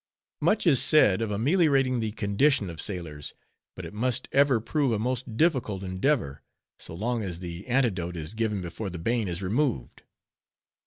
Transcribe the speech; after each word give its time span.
Much 0.41 0.65
is 0.65 0.81
said 0.81 1.21
of 1.21 1.29
ameliorating 1.29 1.99
the 1.99 2.11
condition 2.11 2.71
of 2.71 2.81
sailors; 2.81 3.35
but 3.75 3.85
it 3.85 3.93
must 3.93 4.27
ever 4.31 4.59
prove 4.59 4.91
a 4.91 4.97
most 4.97 5.37
difficult 5.37 5.83
endeavor, 5.83 6.41
so 6.79 6.95
long 6.95 7.21
as 7.21 7.37
the 7.37 7.67
antidote 7.67 8.15
is 8.15 8.33
given 8.33 8.61
before 8.61 8.89
the 8.89 8.97
bane 8.97 9.27
is 9.27 9.43
removed. 9.43 10.01